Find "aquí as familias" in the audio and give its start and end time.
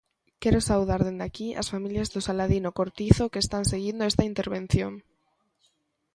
1.27-2.11